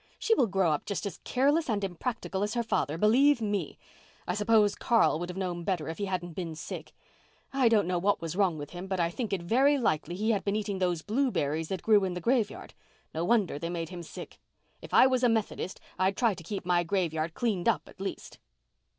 "She 0.17 0.33
will 0.33 0.47
grow 0.47 0.71
up 0.71 0.87
just 0.87 1.05
as 1.05 1.19
careless 1.23 1.69
and 1.69 1.83
impractical 1.83 2.41
as 2.41 2.55
her 2.55 2.63
father, 2.63 2.97
believe 2.97 3.39
me. 3.39 3.77
I 4.27 4.33
suppose 4.33 4.73
Carl 4.73 5.19
would 5.19 5.29
have 5.29 5.37
known 5.37 5.63
better 5.63 5.87
if 5.89 5.99
he 5.99 6.05
hadn't 6.05 6.33
been 6.33 6.55
sick. 6.55 6.93
I 7.53 7.69
don't 7.69 7.85
know 7.85 7.99
what 7.99 8.19
was 8.19 8.35
wrong 8.35 8.57
with 8.57 8.71
him, 8.71 8.87
but 8.87 8.99
I 8.99 9.11
think 9.11 9.31
it 9.31 9.43
very 9.43 9.77
likely 9.77 10.15
he 10.15 10.31
had 10.31 10.43
been 10.43 10.55
eating 10.55 10.79
those 10.79 11.03
blueberries 11.03 11.67
that 11.69 11.83
grew 11.83 12.03
in 12.03 12.15
the 12.15 12.19
graveyard. 12.19 12.73
No 13.13 13.23
wonder 13.23 13.59
they 13.59 13.69
made 13.69 13.89
him 13.89 14.01
sick. 14.01 14.39
If 14.81 14.91
I 14.91 15.05
was 15.05 15.23
a 15.23 15.29
Methodist 15.29 15.79
I'd 15.99 16.17
try 16.17 16.33
to 16.33 16.43
keep 16.43 16.65
my 16.65 16.81
graveyard 16.83 17.35
cleaned 17.35 17.69
up 17.69 17.87
at 17.87 18.01
least." 18.01 18.39